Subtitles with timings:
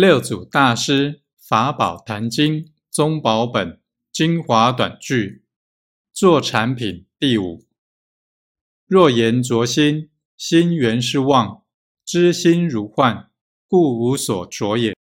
[0.00, 3.80] 六祖大师法宝坛经宗宝本
[4.12, 5.42] 精华短句
[6.12, 7.66] 做产品第五。
[8.86, 11.64] 若言着心，心原是妄，
[12.04, 13.32] 知心如幻，
[13.66, 14.97] 故无所着也。